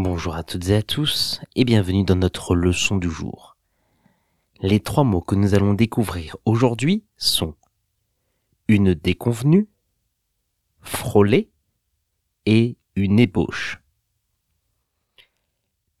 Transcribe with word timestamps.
Bonjour 0.00 0.36
à 0.36 0.44
toutes 0.44 0.68
et 0.68 0.76
à 0.76 0.82
tous 0.84 1.40
et 1.56 1.64
bienvenue 1.64 2.04
dans 2.04 2.14
notre 2.14 2.54
leçon 2.54 2.98
du 2.98 3.10
jour. 3.10 3.56
Les 4.60 4.78
trois 4.78 5.02
mots 5.02 5.20
que 5.20 5.34
nous 5.34 5.54
allons 5.54 5.74
découvrir 5.74 6.36
aujourd'hui 6.44 7.04
sont 7.16 7.56
une 8.68 8.94
déconvenue, 8.94 9.66
frôler 10.82 11.50
et 12.46 12.76
une 12.94 13.18
ébauche. 13.18 13.82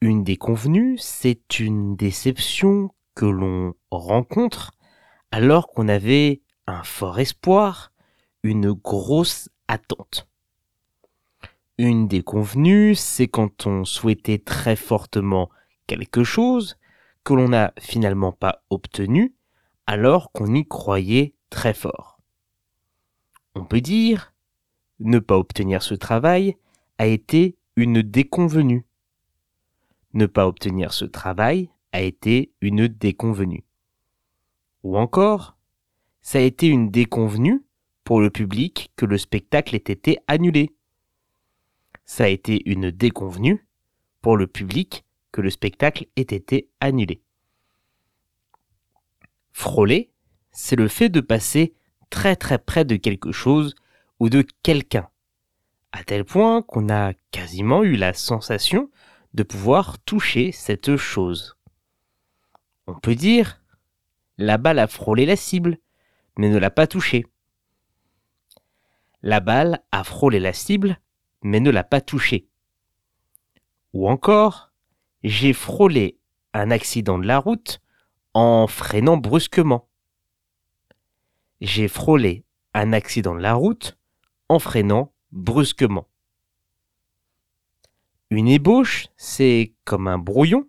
Une 0.00 0.22
déconvenue, 0.22 0.96
c'est 0.96 1.58
une 1.58 1.96
déception 1.96 2.94
que 3.16 3.26
l'on 3.26 3.74
rencontre 3.90 4.70
alors 5.32 5.66
qu'on 5.66 5.88
avait 5.88 6.40
un 6.68 6.84
fort 6.84 7.18
espoir, 7.18 7.90
une 8.44 8.70
grosse 8.70 9.48
attente. 9.66 10.28
Une 11.78 12.08
déconvenue, 12.08 12.96
c'est 12.96 13.28
quand 13.28 13.68
on 13.68 13.84
souhaitait 13.84 14.38
très 14.38 14.74
fortement 14.74 15.48
quelque 15.86 16.24
chose 16.24 16.76
que 17.22 17.34
l'on 17.34 17.50
n'a 17.50 17.72
finalement 17.78 18.32
pas 18.32 18.64
obtenu 18.68 19.32
alors 19.86 20.32
qu'on 20.32 20.52
y 20.54 20.66
croyait 20.66 21.34
très 21.50 21.74
fort. 21.74 22.20
On 23.54 23.64
peut 23.64 23.80
dire 23.80 24.34
ne 24.98 25.20
pas 25.20 25.38
obtenir 25.38 25.82
ce 25.84 25.94
travail 25.94 26.56
a 26.98 27.06
été 27.06 27.56
une 27.76 28.02
déconvenue. 28.02 28.84
Ne 30.14 30.26
pas 30.26 30.48
obtenir 30.48 30.92
ce 30.92 31.04
travail 31.04 31.70
a 31.92 32.00
été 32.00 32.52
une 32.60 32.88
déconvenue. 32.88 33.64
Ou 34.82 34.98
encore, 34.98 35.56
ça 36.22 36.38
a 36.38 36.42
été 36.42 36.66
une 36.66 36.90
déconvenue 36.90 37.64
pour 38.02 38.20
le 38.20 38.30
public 38.30 38.90
que 38.96 39.06
le 39.06 39.16
spectacle 39.16 39.76
ait 39.76 39.78
été 39.78 40.18
annulé 40.26 40.74
ça 42.08 42.24
a 42.24 42.28
été 42.28 42.68
une 42.68 42.90
déconvenue 42.90 43.68
pour 44.22 44.38
le 44.38 44.46
public 44.46 45.04
que 45.30 45.42
le 45.42 45.50
spectacle 45.50 46.06
ait 46.16 46.22
été 46.22 46.70
annulé. 46.80 47.22
Frôler, 49.52 50.10
c'est 50.50 50.74
le 50.74 50.88
fait 50.88 51.10
de 51.10 51.20
passer 51.20 51.74
très 52.08 52.34
très 52.34 52.58
près 52.58 52.86
de 52.86 52.96
quelque 52.96 53.30
chose 53.30 53.74
ou 54.20 54.30
de 54.30 54.44
quelqu'un, 54.62 55.10
à 55.92 56.02
tel 56.02 56.24
point 56.24 56.62
qu'on 56.62 56.88
a 56.88 57.12
quasiment 57.30 57.84
eu 57.84 57.96
la 57.96 58.14
sensation 58.14 58.90
de 59.34 59.42
pouvoir 59.42 59.98
toucher 60.00 60.50
cette 60.50 60.96
chose. 60.96 61.58
On 62.86 62.94
peut 62.94 63.16
dire 63.16 63.62
la 64.38 64.56
balle 64.56 64.78
a 64.78 64.86
frôlé 64.86 65.26
la 65.26 65.36
cible, 65.36 65.76
mais 66.38 66.48
ne 66.48 66.56
l'a 66.56 66.70
pas 66.70 66.86
touchée. 66.86 67.26
La 69.20 69.40
balle 69.40 69.82
a 69.92 70.04
frôlé 70.04 70.40
la 70.40 70.54
cible, 70.54 70.98
mais 71.42 71.60
ne 71.60 71.70
l'a 71.70 71.84
pas 71.84 72.00
touché. 72.00 72.48
Ou 73.92 74.08
encore, 74.08 74.72
j'ai 75.22 75.52
frôlé 75.52 76.18
un 76.52 76.70
accident 76.70 77.18
de 77.18 77.26
la 77.26 77.38
route 77.38 77.80
en 78.34 78.66
freinant 78.66 79.16
brusquement. 79.16 79.88
J'ai 81.60 81.88
frôlé 81.88 82.44
un 82.74 82.92
accident 82.92 83.34
de 83.34 83.40
la 83.40 83.54
route 83.54 83.98
en 84.48 84.58
freinant 84.58 85.12
brusquement. 85.32 86.08
Une 88.30 88.48
ébauche, 88.48 89.08
c'est 89.16 89.74
comme 89.84 90.06
un 90.06 90.18
brouillon. 90.18 90.68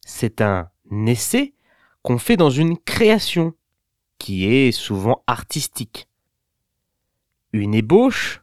C'est 0.00 0.40
un 0.40 0.70
essai 1.06 1.54
qu'on 2.02 2.18
fait 2.18 2.36
dans 2.36 2.50
une 2.50 2.78
création 2.78 3.54
qui 4.18 4.46
est 4.46 4.72
souvent 4.72 5.24
artistique. 5.26 6.08
Une 7.52 7.74
ébauche, 7.74 8.39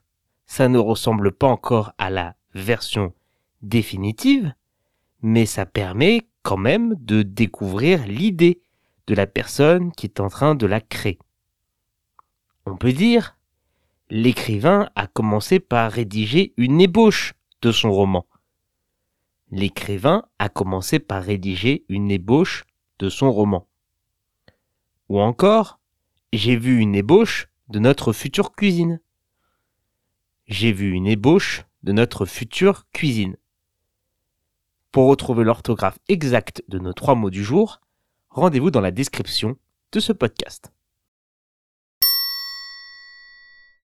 ça 0.48 0.70
ne 0.70 0.80
ressemble 0.80 1.32
pas 1.32 1.48
encore 1.48 1.94
à 1.98 2.10
la 2.10 2.36
version 2.54 3.14
définitive, 3.62 4.54
mais 5.22 5.46
ça 5.46 5.66
permet 5.66 6.28
quand 6.42 6.58
même 6.58 6.96
de 6.96 7.22
découvrir 7.22 8.08
l'idée 8.08 8.62
de 9.08 9.14
la 9.14 9.28
personne 9.28 9.92
qui 9.92 10.06
est 10.06 10.20
en 10.20 10.30
train 10.30 10.56
de 10.56 10.66
la 10.66 10.82
créer. 10.82 11.20
On 12.66 12.78
peut 12.78 12.94
dire, 12.94 13.38
l'écrivain 14.10 14.90
a 14.96 15.08
commencé 15.08 15.60
par 15.60 15.92
rédiger 15.92 16.54
une 16.58 16.82
ébauche 16.82 17.34
de 17.62 17.72
son 17.72 17.92
roman. 17.92 18.26
L'écrivain 19.52 20.26
a 20.40 20.50
commencé 20.50 21.00
par 21.00 21.24
rédiger 21.24 21.86
une 21.90 22.12
ébauche 22.12 22.66
de 23.00 23.10
son 23.10 23.32
roman. 23.32 23.68
Ou 25.10 25.20
encore, 25.20 25.80
j'ai 26.34 26.58
vu 26.58 26.80
une 26.80 26.96
ébauche 26.96 27.48
de 27.70 27.80
notre 27.80 28.12
future 28.12 28.52
cuisine 28.52 29.00
j'ai 30.48 30.72
vu 30.72 30.92
une 30.92 31.08
ébauche 31.08 31.66
de 31.84 31.92
notre 31.92 32.26
future 32.26 32.86
cuisine. 32.94 33.36
Pour 34.92 35.08
retrouver 35.08 35.44
l'orthographe 35.44 36.00
exacte 36.08 36.64
de 36.70 36.80
nos 36.80 36.94
trois 36.94 37.16
mots 37.16 37.30
du 37.30 37.44
jour, 37.44 37.82
rendez-vous 38.30 38.72
dans 38.72 38.82
la 38.82 38.92
description 38.92 39.58
de 39.92 40.00
ce 40.00 40.14
podcast. 40.14 40.72